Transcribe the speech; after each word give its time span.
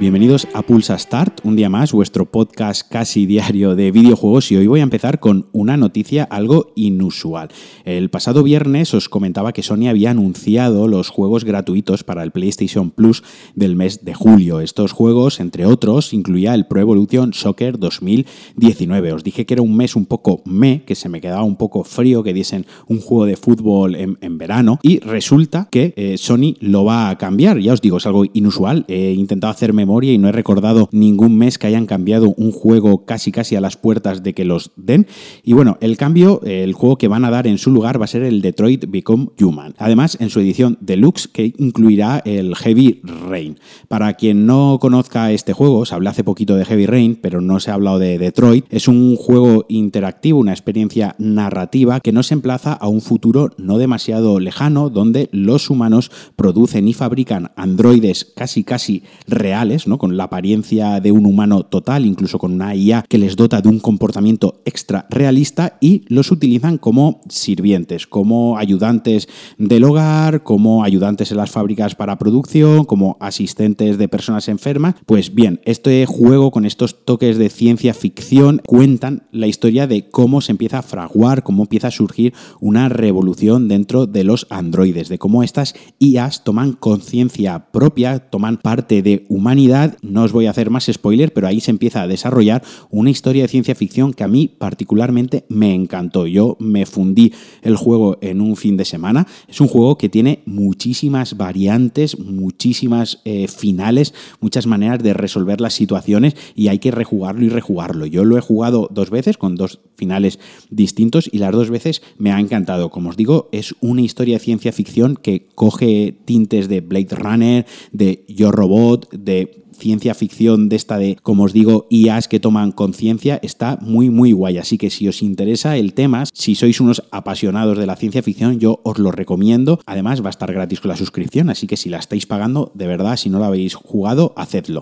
Bienvenidos 0.00 0.46
a 0.54 0.62
Pulsa 0.62 0.96
Start, 0.96 1.40
un 1.42 1.56
día 1.56 1.68
más, 1.68 1.90
vuestro 1.90 2.30
podcast 2.30 2.88
casi 2.88 3.26
diario 3.26 3.74
de 3.74 3.90
videojuegos 3.90 4.52
y 4.52 4.56
hoy 4.56 4.68
voy 4.68 4.78
a 4.78 4.84
empezar 4.84 5.18
con 5.18 5.48
una 5.50 5.76
noticia 5.76 6.22
algo 6.22 6.72
inusual. 6.76 7.48
El 7.84 8.08
pasado 8.08 8.44
viernes 8.44 8.94
os 8.94 9.08
comentaba 9.08 9.52
que 9.52 9.64
Sony 9.64 9.88
había 9.88 10.12
anunciado 10.12 10.86
los 10.86 11.08
juegos 11.08 11.44
gratuitos 11.44 12.04
para 12.04 12.22
el 12.22 12.30
PlayStation 12.30 12.92
Plus 12.92 13.24
del 13.56 13.74
mes 13.74 14.04
de 14.04 14.14
julio. 14.14 14.60
Estos 14.60 14.92
juegos, 14.92 15.40
entre 15.40 15.66
otros, 15.66 16.12
incluía 16.12 16.54
el 16.54 16.66
Pro 16.66 16.80
Evolution 16.80 17.32
Soccer 17.32 17.76
2019. 17.76 19.14
Os 19.14 19.24
dije 19.24 19.46
que 19.46 19.54
era 19.54 19.62
un 19.62 19.76
mes 19.76 19.96
un 19.96 20.06
poco 20.06 20.42
me, 20.44 20.84
que 20.84 20.94
se 20.94 21.08
me 21.08 21.20
quedaba 21.20 21.42
un 21.42 21.56
poco 21.56 21.82
frío 21.82 22.22
que 22.22 22.32
diesen 22.32 22.66
un 22.86 23.00
juego 23.00 23.24
de 23.24 23.36
fútbol 23.36 23.96
en, 23.96 24.38
verano 24.38 24.78
y 24.84 25.00
resulta 25.00 25.66
que 25.68 25.92
eh, 25.96 26.18
Sony 26.18 26.54
lo 26.60 26.84
va 26.84 27.10
a 27.10 27.18
cambiar. 27.18 27.58
Ya 27.58 27.72
os 27.72 27.80
digo, 27.80 27.96
es 27.96 28.06
algo 28.06 28.24
inusual. 28.32 28.84
He 28.86 29.10
intentado 29.10 29.50
hacerme 29.50 29.87
y 29.88 30.18
no 30.18 30.28
he 30.28 30.32
recordado 30.32 30.88
ningún 30.92 31.36
mes 31.36 31.58
que 31.58 31.66
hayan 31.66 31.86
cambiado 31.86 32.34
un 32.36 32.52
juego 32.52 33.04
casi 33.04 33.32
casi 33.32 33.56
a 33.56 33.60
las 33.60 33.76
puertas 33.76 34.22
de 34.22 34.34
que 34.34 34.44
los 34.44 34.70
den. 34.76 35.06
Y 35.42 35.54
bueno, 35.54 35.78
el 35.80 35.96
cambio, 35.96 36.40
el 36.44 36.72
juego 36.74 36.98
que 36.98 37.08
van 37.08 37.24
a 37.24 37.30
dar 37.30 37.46
en 37.46 37.58
su 37.58 37.70
lugar 37.70 38.00
va 38.00 38.04
a 38.04 38.08
ser 38.08 38.22
el 38.22 38.42
Detroit 38.42 38.84
Become 38.88 39.28
Human. 39.40 39.74
Además, 39.78 40.18
en 40.20 40.30
su 40.30 40.40
edición 40.40 40.78
deluxe 40.80 41.28
que 41.28 41.54
incluirá 41.58 42.22
el 42.24 42.54
Heavy 42.54 43.00
Rain. 43.02 43.58
Para 43.88 44.14
quien 44.14 44.46
no 44.46 44.78
conozca 44.80 45.32
este 45.32 45.52
juego, 45.52 45.86
se 45.86 45.94
habló 45.94 46.10
hace 46.10 46.24
poquito 46.24 46.54
de 46.56 46.64
Heavy 46.64 46.86
Rain, 46.86 47.18
pero 47.20 47.40
no 47.40 47.60
se 47.60 47.70
ha 47.70 47.74
hablado 47.74 47.98
de 47.98 48.18
Detroit. 48.18 48.66
Es 48.70 48.88
un 48.88 49.16
juego 49.16 49.64
interactivo, 49.68 50.38
una 50.38 50.52
experiencia 50.52 51.14
narrativa 51.18 52.00
que 52.00 52.12
nos 52.12 52.30
emplaza 52.30 52.74
a 52.74 52.88
un 52.88 53.00
futuro 53.00 53.50
no 53.56 53.78
demasiado 53.78 54.38
lejano 54.38 54.90
donde 54.90 55.28
los 55.32 55.70
humanos 55.70 56.10
producen 56.36 56.88
y 56.88 56.92
fabrican 56.92 57.52
androides 57.56 58.24
casi 58.24 58.64
casi 58.64 59.02
reales 59.26 59.77
con 59.98 60.16
la 60.16 60.24
apariencia 60.24 61.00
de 61.00 61.12
un 61.12 61.26
humano 61.26 61.62
total, 61.62 62.04
incluso 62.04 62.38
con 62.38 62.52
una 62.52 62.74
IA 62.74 63.04
que 63.08 63.18
les 63.18 63.36
dota 63.36 63.60
de 63.60 63.68
un 63.68 63.78
comportamiento 63.78 64.60
extra 64.64 65.06
realista 65.10 65.78
y 65.80 66.02
los 66.08 66.30
utilizan 66.30 66.78
como 66.78 67.20
sirvientes, 67.28 68.06
como 68.06 68.58
ayudantes 68.58 69.28
del 69.56 69.84
hogar, 69.84 70.42
como 70.42 70.84
ayudantes 70.84 71.30
en 71.30 71.36
las 71.38 71.50
fábricas 71.50 71.94
para 71.94 72.18
producción, 72.18 72.84
como 72.84 73.16
asistentes 73.20 73.98
de 73.98 74.08
personas 74.08 74.48
enfermas. 74.48 74.96
Pues 75.06 75.34
bien, 75.34 75.60
este 75.64 76.04
juego 76.06 76.50
con 76.50 76.64
estos 76.64 77.04
toques 77.04 77.38
de 77.38 77.50
ciencia 77.50 77.94
ficción 77.94 78.60
cuentan 78.66 79.28
la 79.32 79.46
historia 79.46 79.86
de 79.86 80.08
cómo 80.10 80.40
se 80.40 80.52
empieza 80.52 80.78
a 80.78 80.82
fraguar, 80.82 81.42
cómo 81.42 81.62
empieza 81.62 81.88
a 81.88 81.92
surgir 81.92 82.34
una 82.60 82.88
revolución 82.88 83.68
dentro 83.68 84.06
de 84.06 84.24
los 84.24 84.46
androides, 84.50 85.08
de 85.08 85.18
cómo 85.18 85.42
estas 85.42 85.74
IAs 85.98 86.44
toman 86.44 86.72
conciencia 86.72 87.70
propia, 87.70 88.18
toman 88.18 88.56
parte 88.56 89.02
de 89.02 89.26
humanidad 89.28 89.67
no 90.02 90.22
os 90.22 90.32
voy 90.32 90.46
a 90.46 90.50
hacer 90.50 90.70
más 90.70 90.90
spoiler, 90.92 91.32
pero 91.32 91.46
ahí 91.46 91.60
se 91.60 91.70
empieza 91.70 92.02
a 92.02 92.06
desarrollar 92.06 92.62
una 92.90 93.10
historia 93.10 93.42
de 93.42 93.48
ciencia 93.48 93.74
ficción 93.74 94.12
que 94.12 94.24
a 94.24 94.28
mí 94.28 94.48
particularmente 94.48 95.44
me 95.48 95.74
encantó. 95.74 96.26
Yo 96.26 96.56
me 96.60 96.86
fundí 96.86 97.32
el 97.62 97.76
juego 97.76 98.18
en 98.20 98.40
un 98.40 98.56
fin 98.56 98.76
de 98.76 98.84
semana. 98.84 99.26
Es 99.48 99.60
un 99.60 99.68
juego 99.68 99.98
que 99.98 100.08
tiene 100.08 100.42
muchísimas 100.46 101.36
variantes, 101.36 102.18
muchísimas 102.18 103.20
eh, 103.24 103.48
finales, 103.48 104.14
muchas 104.40 104.66
maneras 104.66 105.02
de 105.02 105.14
resolver 105.14 105.60
las 105.60 105.74
situaciones 105.74 106.34
y 106.54 106.68
hay 106.68 106.78
que 106.78 106.90
rejugarlo 106.90 107.44
y 107.44 107.48
rejugarlo. 107.48 108.06
Yo 108.06 108.24
lo 108.24 108.36
he 108.36 108.40
jugado 108.40 108.88
dos 108.90 109.10
veces 109.10 109.38
con 109.38 109.56
dos 109.56 109.80
finales 109.96 110.38
distintos 110.70 111.28
y 111.30 111.38
las 111.38 111.52
dos 111.52 111.70
veces 111.70 112.02
me 112.18 112.32
ha 112.32 112.40
encantado. 112.40 112.90
Como 112.90 113.10
os 113.10 113.16
digo, 113.16 113.48
es 113.52 113.74
una 113.80 114.02
historia 114.02 114.36
de 114.36 114.44
ciencia 114.44 114.72
ficción 114.72 115.16
que 115.16 115.46
coge 115.54 116.16
tintes 116.24 116.68
de 116.68 116.80
Blade 116.80 117.16
Runner, 117.16 117.66
de 117.92 118.24
Yo 118.28 118.50
Robot, 118.50 119.10
de 119.12 119.57
ciencia 119.72 120.14
ficción 120.14 120.68
de 120.68 120.76
esta 120.76 120.98
de, 120.98 121.16
como 121.16 121.44
os 121.44 121.52
digo, 121.52 121.86
IAs 121.90 122.28
que 122.28 122.40
toman 122.40 122.72
conciencia, 122.72 123.38
está 123.42 123.78
muy, 123.80 124.10
muy 124.10 124.32
guay. 124.32 124.58
Así 124.58 124.78
que 124.78 124.90
si 124.90 125.08
os 125.08 125.22
interesa 125.22 125.76
el 125.76 125.94
tema, 125.94 126.24
si 126.32 126.54
sois 126.54 126.80
unos 126.80 127.02
apasionados 127.10 127.78
de 127.78 127.86
la 127.86 127.96
ciencia 127.96 128.22
ficción, 128.22 128.58
yo 128.58 128.80
os 128.84 128.98
lo 128.98 129.12
recomiendo. 129.12 129.80
Además, 129.86 130.22
va 130.22 130.28
a 130.28 130.30
estar 130.30 130.52
gratis 130.52 130.80
con 130.80 130.90
la 130.90 130.96
suscripción, 130.96 131.50
así 131.50 131.66
que 131.66 131.76
si 131.76 131.88
la 131.88 131.98
estáis 131.98 132.26
pagando, 132.26 132.72
de 132.74 132.86
verdad, 132.86 133.16
si 133.16 133.30
no 133.30 133.38
la 133.38 133.46
habéis 133.46 133.74
jugado, 133.74 134.32
hacedlo. 134.36 134.80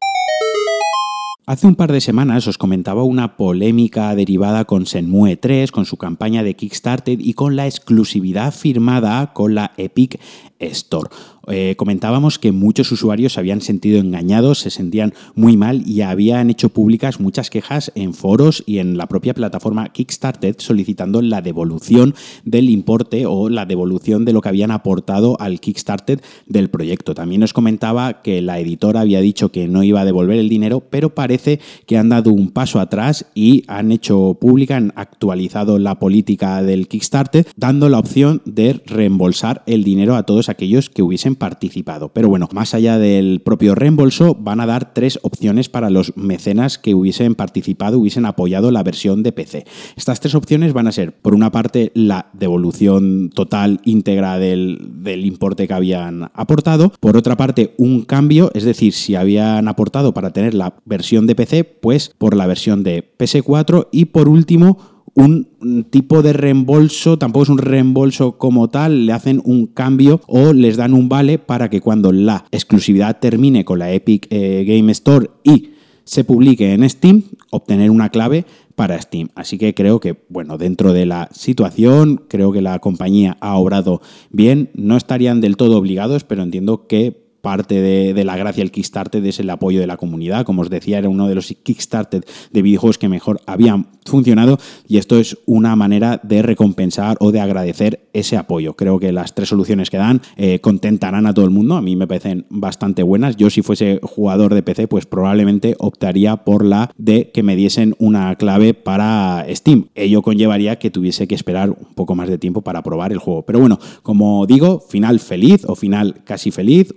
Hace 1.49 1.69
un 1.69 1.77
par 1.77 1.93
de 1.93 2.01
semanas 2.01 2.49
os 2.49 2.59
comentaba 2.59 3.05
una 3.05 3.37
polémica 3.37 4.13
derivada 4.17 4.65
con 4.65 4.85
Senmue 4.85 5.37
3, 5.37 5.71
con 5.71 5.85
su 5.85 5.97
campaña 5.97 6.43
de 6.43 6.57
Kickstarter 6.57 7.21
y 7.21 7.35
con 7.35 7.55
la 7.55 7.67
exclusividad 7.67 8.53
firmada 8.53 9.33
con 9.33 9.55
la 9.55 9.71
Epic 9.77 10.19
Store. 10.59 11.09
Eh, 11.49 11.75
comentábamos 11.77 12.39
que 12.39 12.53
muchos 12.53 12.91
usuarios 12.93 13.35
se 13.35 13.41
habían 13.41 13.61
sentido 13.61 14.01
engañados, 14.01 14.59
se 14.61 14.71
sentían 14.71 15.15
muy 15.35 15.57
mal 15.57 15.83
y 15.87 16.01
habían 16.01 16.51
hecho 16.51 16.71
públicas 16.71 17.21
muchas 17.21 17.51
quejas 17.51 17.93
en 17.95 18.15
foros 18.15 18.65
y 18.67 18.79
en 18.79 18.97
la 18.97 19.07
propia 19.07 19.35
plataforma 19.35 19.89
Kickstarter 19.91 20.57
solicitando 20.59 21.23
la 21.23 21.43
devolución 21.43 22.15
del 22.45 22.69
importe 22.71 23.27
o 23.27 23.49
la 23.49 23.67
devolución 23.67 24.25
de 24.25 24.33
lo 24.33 24.41
que 24.41 24.49
habían 24.49 24.71
aportado 24.71 25.37
al 25.41 25.61
Kickstarter 25.61 26.21
del 26.47 26.69
proyecto. 26.69 27.15
También 27.15 27.41
nos 27.41 27.53
comentaba 27.53 28.23
que 28.23 28.43
la 28.43 28.59
editora 28.59 29.01
había 29.01 29.21
dicho 29.21 29.51
que 29.51 29.69
no 29.69 29.83
iba 29.83 30.01
a 30.01 30.05
devolver 30.05 30.39
el 30.39 30.49
dinero, 30.49 30.81
pero 30.81 31.15
parece 31.15 31.61
que 31.87 31.97
han 31.97 32.09
dado 32.09 32.33
un 32.33 32.51
paso 32.51 32.81
atrás 32.81 33.27
y 33.35 33.63
han 33.69 33.93
hecho 33.93 34.37
pública, 34.41 34.77
han 34.77 34.93
actualizado 34.97 35.79
la 35.79 35.99
política 35.99 36.63
del 36.63 36.89
Kickstarter, 36.89 37.47
dando 37.57 37.89
la 37.89 37.99
opción 37.99 38.43
de 38.45 38.83
reembolsar 38.85 39.63
el 39.67 39.85
dinero 39.85 40.17
a 40.17 40.25
todos 40.25 40.49
aquellos 40.49 40.91
que 40.91 41.03
hubiesen 41.03 41.36
participado. 41.37 42.11
Pero 42.13 42.29
bueno, 42.29 42.49
más 42.53 42.75
allá 42.75 42.99
del 42.99 43.41
propio 43.41 43.75
reembolso, 43.75 44.35
van 44.35 44.61
a 44.61 44.67
dar 44.67 44.93
tres 44.93 45.19
opciones 45.23 45.69
para 45.69 45.91
los 45.91 46.17
mecenas 46.17 46.79
que 46.79 46.95
hubiesen 46.95 47.35
participado, 47.35 47.99
hubiesen 47.99 48.27
apoyado 48.27 48.71
la 48.71 48.83
versión 48.83 49.23
de 49.23 49.33
PC. 49.33 49.65
Estas 49.97 50.21
tres 50.21 50.35
opciones 50.35 50.73
van 50.73 50.87
a 50.87 50.93
ser, 50.93 51.13
por 51.13 51.35
una 51.35 51.53
parte, 51.53 51.93
la 51.95 52.31
devolución 52.33 53.31
total 53.31 53.81
íntegra 53.85 54.39
del, 54.39 54.93
importe 55.25 55.67
que 55.67 55.75
habían 55.75 56.31
aportado, 56.35 56.93
por 57.01 57.17
otra 57.17 57.37
parte, 57.37 57.75
un 57.79 58.03
cambio, 58.03 58.51
es 58.55 58.65
decir, 58.65 58.93
si 58.93 59.15
habían 59.15 59.69
aportado 59.69 60.15
para 60.15 60.31
tener 60.31 60.55
la 60.55 60.77
versión 60.85 61.27
de 61.27 61.35
PC, 61.35 61.65
pues 61.65 62.13
por 62.19 62.37
la 62.37 62.47
versión 62.47 62.83
de 62.83 63.13
PS4 63.19 63.89
y 63.93 64.07
por 64.07 64.29
último, 64.29 64.96
un 65.17 65.87
tipo 65.91 66.23
de 66.23 66.35
reembolso, 66.35 67.19
tampoco 67.19 67.45
es 67.45 67.49
un 67.49 67.59
reembolso 67.59 68.37
como 68.37 68.69
tal, 68.69 69.07
le 69.07 69.13
hacen 69.13 69.41
un 69.45 69.67
cambio 69.67 70.21
o 70.27 70.53
les 70.53 70.77
dan 70.77 70.93
un 70.93 71.09
vale 71.09 71.39
para 71.39 71.71
que 71.71 71.81
cuando 71.81 72.13
la 72.13 72.45
exclusividad 72.53 73.19
termine 73.19 73.65
con 73.65 73.79
la 73.79 73.91
Epic 73.91 74.27
eh, 74.31 74.65
Game 74.69 74.93
Store 74.93 75.31
y 75.43 75.71
se 76.05 76.23
publique 76.23 76.73
en 76.73 76.89
Steam, 76.89 77.25
obtener 77.51 77.91
una 77.91 78.11
clave 78.11 78.45
para 78.77 79.01
Steam. 79.01 79.31
Así 79.35 79.59
que 79.59 79.75
creo 79.75 80.01
que, 80.01 80.23
bueno, 80.29 80.59
dentro 80.59 80.93
de 80.93 81.07
la 81.07 81.29
situación, 81.33 82.23
creo 82.29 82.53
que 82.53 82.61
la 82.61 82.79
compañía 82.79 83.39
ha 83.41 83.57
obrado 83.57 84.03
bien. 84.31 84.71
No 84.75 84.97
estarían 84.97 85.41
del 85.41 85.57
todo 85.57 85.79
obligados, 85.79 86.23
pero 86.25 86.43
entiendo 86.43 86.87
que 86.87 87.26
parte 87.47 87.81
de, 87.81 88.25
la 88.25 88.37
gracia 88.37 88.61
del 88.61 88.73
Kickstarter 88.73 89.25
es 89.25 89.39
el 89.39 89.49
apoyo 89.51 89.79
de 89.79 89.87
la 89.87 89.97
comunidad. 89.97 90.45
Como 90.45 90.63
os 90.63 90.69
decía, 90.69 90.99
era 90.99 91.09
uno 91.09 91.29
de 91.29 91.37
los 91.37 91.55
Kickstarter 91.63 92.25
de 92.51 92.63
videojuegos 92.63 92.99
que 92.99 93.09
mejor 93.09 93.41
habían 93.47 93.87
funcionado 94.05 94.59
y 94.89 94.97
esto 94.97 95.17
es 95.17 95.39
una 95.47 95.77
manera 95.77 96.21
de 96.25 96.43
recompensar 96.43 97.17
o 97.21 97.31
de 97.31 97.39
agradecer 97.39 98.09
ese 98.13 98.37
apoyo. 98.37 98.75
Creo 98.75 98.99
que 98.99 99.13
las 99.13 99.37
tres 99.37 99.49
soluciones 99.49 99.91
que 99.91 99.97
dan 99.97 100.23
eh, 100.37 100.59
contentarán 100.59 101.25
a 101.27 101.35
todo 101.35 101.45
el 101.45 101.53
mundo. 101.53 101.77
A 101.77 101.83
mí 101.83 101.95
me 101.95 102.09
parecen 102.09 102.47
bastante 102.49 103.05
buenas. 103.05 103.37
Yo 103.37 103.49
si 103.49 103.63
fuese 103.63 104.01
jugador 104.03 104.53
de 104.53 104.65
PC, 104.65 104.89
pues 104.89 105.07
probablemente 105.07 105.77
optaría 105.79 106.39
por 106.39 106.65
la 106.65 106.91
de 106.97 107.31
que 107.31 107.45
me 107.45 107.55
diesen 107.55 107.95
una 108.01 108.35
clave 108.35 108.75
para 108.75 109.47
Steam. 109.51 109.87
Ello 109.95 110.23
conllevaría 110.23 110.81
que 110.81 110.91
tuviese 110.91 111.29
que 111.29 111.37
esperar 111.37 111.71
un 111.71 111.95
poco 111.95 112.17
más 112.17 112.29
de 112.29 112.39
tiempo 112.39 112.63
para 112.63 112.83
probar 112.83 113.13
el 113.13 113.19
juego. 113.19 113.43
Pero 113.43 113.61
bueno, 113.61 113.79
como 114.03 114.47
digo, 114.47 114.81
final 114.81 115.21
feliz 115.21 115.65
o 115.65 115.77
final 115.77 116.23
casi 116.25 116.51
feliz. 116.51 116.93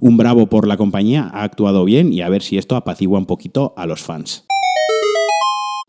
Un, 0.00 0.16
bravo 0.16 0.46
por 0.46 0.66
la 0.66 0.76
compañía, 0.76 1.30
ha 1.32 1.42
actuado 1.42 1.84
bien 1.84 2.12
y 2.12 2.22
a 2.22 2.28
ver 2.28 2.42
si 2.42 2.58
esto 2.58 2.76
apacigua 2.76 3.18
un 3.18 3.26
poquito 3.26 3.74
a 3.76 3.86
los 3.86 4.02
fans. 4.02 4.44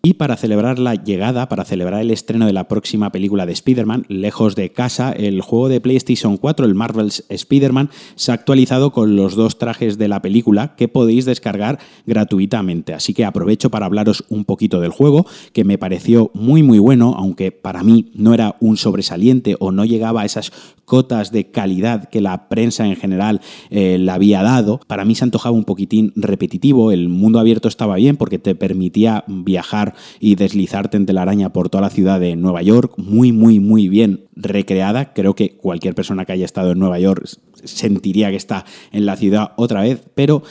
Y 0.07 0.13
para 0.13 0.37
celebrar 0.37 0.79
la 0.79 0.95
llegada, 0.95 1.49
para 1.49 1.65
celebrar 1.65 2.01
el 2.01 2.11
estreno 2.11 2.45
de 2.45 2.53
la 2.53 2.69
próxima 2.69 3.11
película 3.11 3.45
de 3.45 3.51
Spider-Man, 3.51 4.05
lejos 4.07 4.55
de 4.55 4.71
casa, 4.71 5.11
el 5.11 5.41
juego 5.41 5.67
de 5.67 5.81
PlayStation 5.81 6.37
4, 6.37 6.65
el 6.65 6.75
Marvel's 6.75 7.25
Spider-Man, 7.27 7.89
se 8.15 8.31
ha 8.31 8.35
actualizado 8.35 8.91
con 8.91 9.17
los 9.17 9.35
dos 9.35 9.57
trajes 9.57 9.97
de 9.97 10.07
la 10.07 10.21
película 10.21 10.75
que 10.77 10.87
podéis 10.87 11.25
descargar 11.25 11.79
gratuitamente. 12.05 12.93
Así 12.93 13.13
que 13.13 13.25
aprovecho 13.25 13.69
para 13.69 13.87
hablaros 13.87 14.23
un 14.29 14.45
poquito 14.45 14.79
del 14.79 14.91
juego, 14.91 15.25
que 15.51 15.65
me 15.65 15.77
pareció 15.77 16.31
muy 16.33 16.63
muy 16.63 16.79
bueno, 16.79 17.13
aunque 17.17 17.51
para 17.51 17.83
mí 17.83 18.11
no 18.13 18.33
era 18.33 18.55
un 18.61 18.77
sobresaliente 18.77 19.57
o 19.59 19.73
no 19.73 19.83
llegaba 19.83 20.21
a 20.21 20.25
esas 20.25 20.53
cotas 20.87 21.33
de 21.33 21.51
calidad 21.51 22.07
que 22.09 22.21
la 22.21 22.47
prensa 22.47 22.87
en 22.87 22.95
general 22.95 23.41
eh, 23.69 23.97
le 23.99 24.09
había 24.09 24.41
dado. 24.41 24.79
Para 24.87 25.03
mí 25.03 25.15
se 25.15 25.25
antojaba 25.25 25.53
un 25.53 25.65
poquitín 25.65 26.13
repetitivo, 26.15 26.93
el 26.93 27.09
mundo 27.09 27.39
abierto 27.39 27.67
estaba 27.67 27.97
bien 27.97 28.15
porque 28.15 28.39
te 28.39 28.55
permitía 28.55 29.25
viajar 29.27 29.95
y 30.21 30.35
deslizarte 30.35 30.95
en 30.95 31.17
araña 31.17 31.51
por 31.51 31.69
toda 31.69 31.81
la 31.81 31.89
ciudad 31.89 32.21
de 32.21 32.37
Nueva 32.37 32.61
York, 32.61 32.93
muy, 32.97 33.33
muy, 33.33 33.59
muy 33.59 33.89
bien 33.89 34.27
recreada. 34.35 35.13
Creo 35.13 35.35
que 35.35 35.57
cualquier 35.57 35.93
persona 35.93 36.23
que 36.23 36.31
haya 36.31 36.45
estado 36.45 36.71
en 36.71 36.79
Nueva 36.79 36.99
York 36.99 37.37
sentiría 37.63 38.29
que 38.29 38.35
está 38.35 38.65
en 38.91 39.05
la 39.05 39.15
ciudad 39.15 39.51
otra 39.57 39.81
vez, 39.81 40.01
pero 40.15 40.43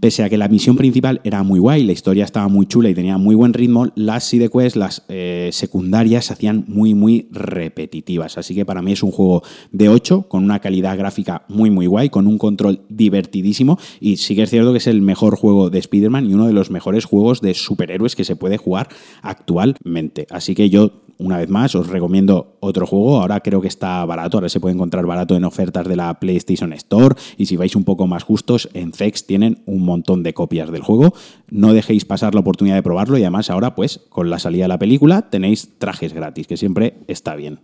pese 0.00 0.22
a 0.22 0.28
que 0.28 0.36
la 0.36 0.48
misión 0.48 0.76
principal 0.76 1.20
era 1.24 1.42
muy 1.42 1.58
guay, 1.58 1.84
la 1.84 1.92
historia 1.92 2.24
estaba 2.24 2.48
muy 2.48 2.66
chula 2.66 2.88
y 2.88 2.94
tenía 2.94 3.18
muy 3.18 3.34
buen 3.34 3.52
ritmo, 3.52 3.88
las 3.94 4.24
side 4.24 4.48
quests, 4.48 4.76
las 4.76 5.04
eh, 5.08 5.50
secundarias, 5.52 6.26
se 6.26 6.32
hacían 6.32 6.64
muy, 6.68 6.94
muy 6.94 7.28
repetitivas. 7.30 8.38
Así 8.38 8.54
que 8.54 8.64
para 8.64 8.82
mí 8.82 8.92
es 8.92 9.02
un 9.02 9.10
juego 9.10 9.42
de 9.72 9.88
8, 9.88 10.26
con 10.28 10.44
una 10.44 10.60
calidad 10.60 10.96
gráfica 10.96 11.44
muy, 11.48 11.70
muy 11.70 11.86
guay, 11.86 12.10
con 12.10 12.26
un 12.26 12.38
control 12.38 12.80
divertidísimo, 12.88 13.78
y 14.00 14.16
sí 14.16 14.34
que 14.34 14.42
es 14.42 14.50
cierto 14.50 14.72
que 14.72 14.78
es 14.78 14.86
el 14.86 15.02
mejor 15.02 15.36
juego 15.36 15.70
de 15.70 15.78
Spider-Man 15.78 16.30
y 16.30 16.34
uno 16.34 16.46
de 16.46 16.52
los 16.52 16.70
mejores 16.70 17.04
juegos 17.04 17.40
de 17.40 17.54
superhéroes 17.54 18.16
que 18.16 18.24
se 18.24 18.36
puede 18.36 18.56
jugar 18.56 18.88
actualmente. 19.22 20.26
Así 20.30 20.54
que 20.54 20.70
yo 20.70 20.92
una 21.18 21.38
vez 21.38 21.48
más, 21.48 21.74
os 21.74 21.88
recomiendo 21.88 22.56
otro 22.60 22.86
juego. 22.86 23.20
Ahora 23.20 23.40
creo 23.40 23.60
que 23.60 23.68
está 23.68 24.04
barato, 24.04 24.36
ahora 24.36 24.48
se 24.48 24.60
puede 24.60 24.74
encontrar 24.74 25.06
barato 25.06 25.36
en 25.36 25.44
ofertas 25.44 25.86
de 25.86 25.96
la 25.96 26.12
PlayStation 26.20 26.72
Store. 26.72 27.14
Y 27.36 27.46
si 27.46 27.56
vais 27.56 27.74
un 27.76 27.84
poco 27.84 28.06
más 28.06 28.22
justos, 28.22 28.68
en 28.74 28.92
Zex 28.92 29.26
tienen 29.26 29.62
un 29.66 29.84
montón 29.84 30.22
de 30.22 30.34
copias 30.34 30.70
del 30.70 30.82
juego. 30.82 31.14
No 31.50 31.72
dejéis 31.72 32.04
pasar 32.04 32.34
la 32.34 32.40
oportunidad 32.40 32.76
de 32.76 32.82
probarlo 32.82 33.18
y 33.18 33.22
además 33.22 33.50
ahora, 33.50 33.74
pues, 33.74 34.00
con 34.08 34.30
la 34.30 34.38
salida 34.38 34.64
de 34.64 34.68
la 34.68 34.78
película, 34.78 35.30
tenéis 35.30 35.70
trajes 35.78 36.12
gratis, 36.12 36.46
que 36.46 36.56
siempre 36.56 36.98
está 37.08 37.34
bien. 37.34 37.60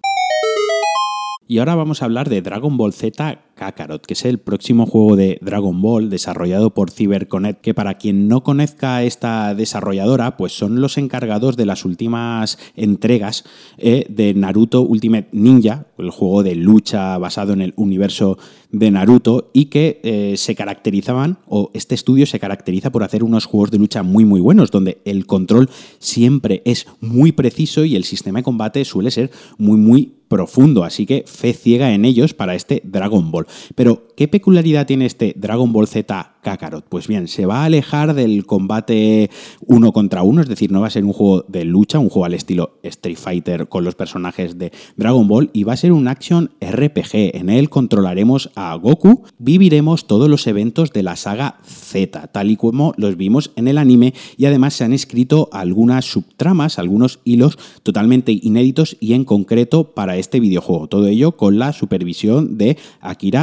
Y 1.49 1.59
ahora 1.59 1.75
vamos 1.75 2.01
a 2.01 2.07
hablar 2.07 2.31
de 2.31 2.41
Dragon 2.41 2.77
Ball 2.77 2.93
Z 2.93 3.39
Kakarot, 3.63 4.05
que 4.05 4.15
es 4.15 4.25
el 4.25 4.39
próximo 4.39 4.87
juego 4.87 5.15
de 5.15 5.39
Dragon 5.41 5.81
Ball 5.81 6.11
desarrollado 6.11 6.75
por 6.75 6.91
CyberConnect, 6.91 7.61
que 7.61 7.75
para 7.75 7.95
quien 7.95 8.27
no 8.27 8.43
conozca 8.43 9.05
esta 9.05 9.55
desarrolladora, 9.55 10.37
pues 10.37 10.53
son 10.53 10.81
los 10.81 10.99
encargados 10.99 11.57
de 11.57 11.67
las 11.67 11.85
últimas 11.85 12.59
entregas 12.75 13.45
eh, 13.79 14.05
de 14.09 14.35
Naruto 14.35 14.83
Ultimate 14.83 15.29
Ninja, 15.31 15.87
el 15.97 16.11
juego 16.11 16.43
de 16.43 16.57
lucha 16.57 17.17
basado 17.19 17.53
en 17.53 17.61
el 17.61 17.73
universo 17.77 18.37
de 18.73 18.91
Naruto 18.91 19.51
y 19.53 19.67
que 19.67 20.01
eh, 20.03 20.35
se 20.37 20.57
caracterizaban, 20.57 21.39
o 21.47 21.71
este 21.73 21.95
estudio 21.95 22.27
se 22.27 22.41
caracteriza 22.41 22.91
por 22.91 23.05
hacer 23.05 23.23
unos 23.23 23.45
juegos 23.45 23.71
de 23.71 23.79
lucha 23.79 24.03
muy 24.03 24.25
muy 24.25 24.41
buenos, 24.41 24.73
donde 24.73 24.99
el 25.05 25.27
control 25.27 25.71
siempre 26.01 26.63
es 26.65 26.89
muy 27.01 27.31
preciso 27.31 27.85
y 27.85 27.95
el 27.95 28.03
sistema 28.03 28.41
de 28.41 28.45
combate 28.45 28.85
suele 28.85 29.13
ser 29.13 29.31
muy 29.57 29.77
muy 29.77 30.15
profundo, 30.33 30.83
así 30.83 31.05
que 31.05 31.25
fe 31.27 31.53
ciega 31.53 31.93
en 31.93 32.07
ellos 32.07 32.33
para 32.33 32.55
este 32.55 32.81
Dragon 32.87 33.31
Ball. 33.31 33.47
Pero, 33.75 34.09
¿qué 34.17 34.29
peculiaridad 34.29 34.87
tiene 34.87 35.07
este 35.07 35.35
Dragon 35.37 35.73
Ball 35.73 35.87
Z 35.87 36.37
Kakarot? 36.43 36.87
Pues 36.89 37.09
bien, 37.09 37.29
se 37.29 37.47
va 37.47 37.63
a 37.63 37.65
alejar 37.65 38.15
del 38.15 38.47
combate 38.47 39.31
uno 39.67 39.93
contra 39.93 40.23
uno, 40.23 40.43
es 40.43 40.49
decir, 40.49 40.73
no 40.73 40.81
va 40.81 40.89
a 40.89 40.91
ser 40.91 41.05
un 41.05 41.13
juego 41.13 41.45
de 41.49 41.65
lucha, 41.65 41.99
un 41.99 42.09
juego 42.09 42.27
al 42.27 42.35
estilo 42.35 42.79
Street 42.83 43.17
Fighter 43.17 43.69
con 43.69 43.85
los 43.85 43.95
personajes 43.95 44.59
de 44.59 44.73
Dragon 44.97 45.27
Ball, 45.29 45.51
y 45.53 45.65
va 45.65 45.75
a 45.75 45.77
ser 45.77 45.93
un 45.93 46.09
action 46.09 46.51
RPG. 46.61 47.37
En 47.37 47.49
él 47.49 47.71
controlaremos 47.71 48.51
a 48.55 48.75
Goku, 48.75 49.25
viviremos 49.39 50.07
todos 50.07 50.29
los 50.29 50.47
eventos 50.47 50.93
de 50.93 51.03
la 51.03 51.17
saga 51.17 51.59
Z, 51.65 52.29
tal 52.29 52.51
y 52.51 52.57
como 52.57 52.95
los 52.97 53.17
vimos 53.17 53.53
en 53.57 53.69
el 53.69 53.79
anime, 53.79 54.15
y 54.37 54.47
además 54.47 54.75
se 54.75 54.85
han 54.85 54.93
escrito 54.93 55.49
algunas 55.53 56.05
subtramas, 56.05 56.79
algunos 56.79 57.21
hilos 57.25 57.59
totalmente 57.83 58.33
inéditos 58.33 58.97
y 59.01 59.15
en 59.15 59.25
concreto 59.25 59.95
para 59.95 60.17
este 60.17 60.41
videojuego. 60.41 60.89
Todo 60.89 61.07
ello 61.07 61.33
con 61.33 61.59
la 61.59 61.73
supervisión 61.73 62.59
de 62.59 62.77
Akira 63.01 63.42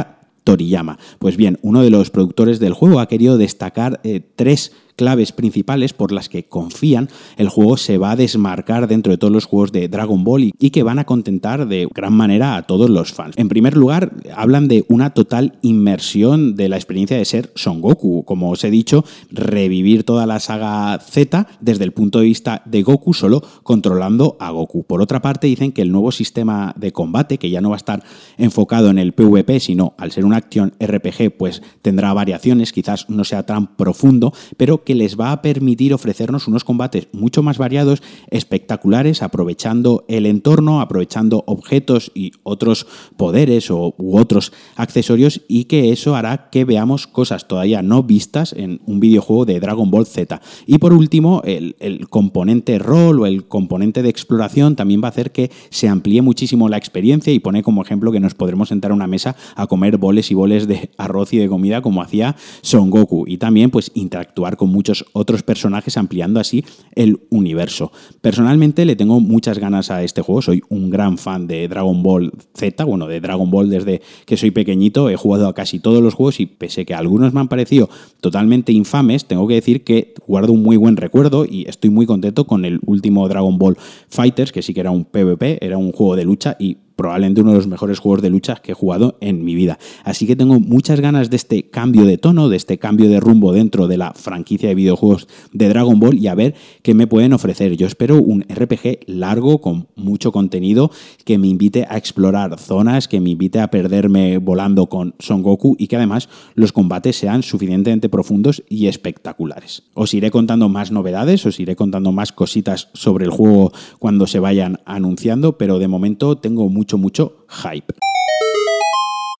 Toriyama. 0.50 0.98
Pues 1.20 1.36
bien, 1.36 1.60
uno 1.62 1.80
de 1.80 1.90
los 1.90 2.10
productores 2.10 2.58
del 2.58 2.72
juego 2.72 2.98
ha 2.98 3.06
querido 3.06 3.38
destacar 3.38 4.00
eh, 4.02 4.20
tres 4.34 4.72
claves 5.00 5.32
principales 5.32 5.94
por 5.94 6.12
las 6.12 6.28
que 6.28 6.44
confían, 6.44 7.08
el 7.38 7.48
juego 7.48 7.78
se 7.78 7.96
va 7.96 8.10
a 8.10 8.16
desmarcar 8.16 8.86
dentro 8.86 9.10
de 9.10 9.16
todos 9.16 9.32
los 9.32 9.46
juegos 9.46 9.72
de 9.72 9.88
Dragon 9.88 10.24
Ball 10.24 10.52
y 10.58 10.68
que 10.68 10.82
van 10.82 10.98
a 10.98 11.06
contentar 11.06 11.66
de 11.66 11.88
gran 11.94 12.12
manera 12.12 12.54
a 12.54 12.64
todos 12.64 12.90
los 12.90 13.14
fans. 13.14 13.34
En 13.38 13.48
primer 13.48 13.78
lugar, 13.78 14.12
hablan 14.36 14.68
de 14.68 14.84
una 14.88 15.14
total 15.14 15.58
inmersión 15.62 16.54
de 16.54 16.68
la 16.68 16.76
experiencia 16.76 17.16
de 17.16 17.24
ser 17.24 17.50
Son 17.54 17.80
Goku. 17.80 18.26
Como 18.26 18.50
os 18.50 18.62
he 18.62 18.70
dicho, 18.70 19.06
revivir 19.30 20.04
toda 20.04 20.26
la 20.26 20.38
saga 20.38 20.98
Z 20.98 21.46
desde 21.62 21.84
el 21.84 21.92
punto 21.92 22.18
de 22.18 22.26
vista 22.26 22.60
de 22.66 22.82
Goku, 22.82 23.14
solo 23.14 23.42
controlando 23.62 24.36
a 24.38 24.50
Goku. 24.50 24.84
Por 24.84 25.00
otra 25.00 25.22
parte, 25.22 25.46
dicen 25.46 25.72
que 25.72 25.80
el 25.80 25.92
nuevo 25.92 26.12
sistema 26.12 26.74
de 26.76 26.92
combate, 26.92 27.38
que 27.38 27.48
ya 27.48 27.62
no 27.62 27.70
va 27.70 27.76
a 27.76 27.78
estar 27.78 28.04
enfocado 28.36 28.90
en 28.90 28.98
el 28.98 29.14
PvP, 29.14 29.60
sino 29.60 29.94
al 29.96 30.12
ser 30.12 30.26
una 30.26 30.36
acción 30.36 30.74
RPG, 30.78 31.38
pues 31.38 31.62
tendrá 31.80 32.12
variaciones, 32.12 32.74
quizás 32.74 33.08
no 33.08 33.24
sea 33.24 33.46
tan 33.46 33.76
profundo, 33.76 34.34
pero 34.58 34.84
que 34.84 34.89
que 34.90 34.96
les 34.96 35.16
va 35.16 35.30
a 35.30 35.40
permitir 35.40 35.94
ofrecernos 35.94 36.48
unos 36.48 36.64
combates 36.64 37.06
mucho 37.12 37.44
más 37.44 37.58
variados, 37.58 38.02
espectaculares, 38.28 39.22
aprovechando 39.22 40.04
el 40.08 40.26
entorno, 40.26 40.80
aprovechando 40.80 41.44
objetos 41.46 42.10
y 42.12 42.32
otros 42.42 42.88
poderes 43.16 43.70
o, 43.70 43.94
u 43.98 44.18
otros 44.18 44.52
accesorios 44.74 45.42
y 45.46 45.66
que 45.66 45.92
eso 45.92 46.16
hará 46.16 46.50
que 46.50 46.64
veamos 46.64 47.06
cosas 47.06 47.46
todavía 47.46 47.82
no 47.82 48.02
vistas 48.02 48.52
en 48.52 48.80
un 48.84 48.98
videojuego 48.98 49.44
de 49.44 49.60
Dragon 49.60 49.92
Ball 49.92 50.06
Z. 50.06 50.40
Y 50.66 50.78
por 50.78 50.92
último, 50.92 51.40
el, 51.44 51.76
el 51.78 52.08
componente 52.08 52.80
rol 52.80 53.20
o 53.20 53.26
el 53.26 53.46
componente 53.46 54.02
de 54.02 54.08
exploración 54.08 54.74
también 54.74 55.00
va 55.00 55.06
a 55.06 55.10
hacer 55.10 55.30
que 55.30 55.52
se 55.68 55.86
amplíe 55.86 56.20
muchísimo 56.20 56.68
la 56.68 56.78
experiencia 56.78 57.32
y 57.32 57.38
pone 57.38 57.62
como 57.62 57.80
ejemplo 57.80 58.10
que 58.10 58.18
nos 58.18 58.34
podremos 58.34 58.70
sentar 58.70 58.90
a 58.90 58.94
una 58.94 59.06
mesa 59.06 59.36
a 59.54 59.68
comer 59.68 59.98
boles 59.98 60.32
y 60.32 60.34
boles 60.34 60.66
de 60.66 60.90
arroz 60.98 61.32
y 61.32 61.38
de 61.38 61.48
comida 61.48 61.80
como 61.80 62.02
hacía 62.02 62.34
Son 62.62 62.90
Goku 62.90 63.26
y 63.28 63.38
también 63.38 63.70
pues 63.70 63.92
interactuar 63.94 64.56
con 64.56 64.70
muchos 64.80 65.04
otros 65.12 65.42
personajes, 65.42 65.98
ampliando 65.98 66.40
así 66.40 66.64
el 66.94 67.20
universo. 67.28 67.92
Personalmente 68.22 68.86
le 68.86 68.96
tengo 68.96 69.20
muchas 69.20 69.58
ganas 69.58 69.90
a 69.90 70.02
este 70.02 70.22
juego, 70.22 70.40
soy 70.40 70.62
un 70.70 70.88
gran 70.88 71.18
fan 71.18 71.46
de 71.46 71.68
Dragon 71.68 72.02
Ball 72.02 72.32
Z, 72.54 72.82
bueno, 72.84 73.06
de 73.06 73.20
Dragon 73.20 73.50
Ball 73.50 73.68
desde 73.68 74.00
que 74.24 74.38
soy 74.38 74.52
pequeñito, 74.52 75.10
he 75.10 75.16
jugado 75.16 75.48
a 75.48 75.54
casi 75.54 75.80
todos 75.80 76.02
los 76.02 76.14
juegos 76.14 76.40
y 76.40 76.46
pese 76.46 76.86
que 76.86 76.94
algunos 76.94 77.34
me 77.34 77.40
han 77.40 77.48
parecido 77.48 77.90
totalmente 78.22 78.72
infames, 78.72 79.26
tengo 79.26 79.46
que 79.46 79.54
decir 79.54 79.84
que 79.84 80.14
guardo 80.26 80.54
un 80.54 80.62
muy 80.62 80.78
buen 80.78 80.96
recuerdo 80.96 81.44
y 81.44 81.68
estoy 81.68 81.90
muy 81.90 82.06
contento 82.06 82.46
con 82.46 82.64
el 82.64 82.80
último 82.86 83.28
Dragon 83.28 83.58
Ball 83.58 83.76
Fighters, 84.08 84.50
que 84.50 84.62
sí 84.62 84.72
que 84.72 84.80
era 84.80 84.92
un 84.92 85.04
PvP, 85.04 85.58
era 85.60 85.76
un 85.76 85.92
juego 85.92 86.16
de 86.16 86.24
lucha 86.24 86.56
y 86.58 86.78
probablemente 87.00 87.40
uno 87.40 87.52
de 87.52 87.56
los 87.56 87.66
mejores 87.66 87.98
juegos 87.98 88.20
de 88.20 88.28
lucha 88.28 88.56
que 88.56 88.72
he 88.72 88.74
jugado 88.74 89.16
en 89.22 89.42
mi 89.42 89.54
vida. 89.54 89.78
Así 90.04 90.26
que 90.26 90.36
tengo 90.36 90.60
muchas 90.60 91.00
ganas 91.00 91.30
de 91.30 91.36
este 91.36 91.70
cambio 91.70 92.04
de 92.04 92.18
tono, 92.18 92.50
de 92.50 92.58
este 92.58 92.76
cambio 92.76 93.08
de 93.08 93.20
rumbo 93.20 93.54
dentro 93.54 93.88
de 93.88 93.96
la 93.96 94.12
franquicia 94.12 94.68
de 94.68 94.74
videojuegos 94.74 95.26
de 95.54 95.70
Dragon 95.70 95.98
Ball 95.98 96.18
y 96.18 96.26
a 96.26 96.34
ver 96.34 96.54
qué 96.82 96.92
me 96.92 97.06
pueden 97.06 97.32
ofrecer. 97.32 97.74
Yo 97.78 97.86
espero 97.86 98.16
un 98.16 98.42
RPG 98.42 99.06
largo 99.06 99.62
con 99.62 99.88
mucho 99.96 100.30
contenido 100.30 100.90
que 101.24 101.38
me 101.38 101.48
invite 101.48 101.86
a 101.88 101.96
explorar 101.96 102.58
zonas, 102.58 103.08
que 103.08 103.18
me 103.18 103.30
invite 103.30 103.60
a 103.60 103.70
perderme 103.70 104.36
volando 104.36 104.90
con 104.90 105.14
Son 105.20 105.42
Goku 105.42 105.76
y 105.78 105.86
que 105.86 105.96
además 105.96 106.28
los 106.54 106.72
combates 106.72 107.16
sean 107.16 107.42
suficientemente 107.42 108.10
profundos 108.10 108.62
y 108.68 108.88
espectaculares. 108.88 109.84
Os 109.94 110.12
iré 110.12 110.30
contando 110.30 110.68
más 110.68 110.92
novedades, 110.92 111.46
os 111.46 111.58
iré 111.60 111.76
contando 111.76 112.12
más 112.12 112.32
cositas 112.32 112.88
sobre 112.92 113.24
el 113.24 113.30
juego 113.30 113.72
cuando 113.98 114.26
se 114.26 114.38
vayan 114.38 114.80
anunciando, 114.84 115.56
pero 115.56 115.78
de 115.78 115.88
momento 115.88 116.36
tengo 116.36 116.68
mucho 116.96 116.98
mucho, 116.98 117.46
hype. 117.48 117.94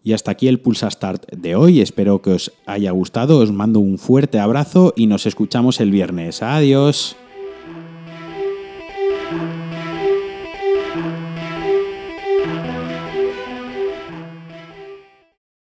Y 0.03 0.13
hasta 0.13 0.31
aquí 0.31 0.49
el 0.49 0.61
Pulsa 0.61 0.91
Start 0.91 1.31
de 1.33 1.57
hoy. 1.57 1.81
Espero 1.81 2.23
que 2.23 2.31
os 2.31 2.53
haya 2.67 2.91
gustado. 2.91 3.39
Os 3.39 3.53
mando 3.53 3.81
un 3.81 3.99
fuerte 3.99 4.39
abrazo 4.39 4.95
y 4.97 5.07
nos 5.07 5.27
escuchamos 5.27 5.81
el 5.81 5.91
viernes. 5.91 6.43
Adiós. 6.43 7.17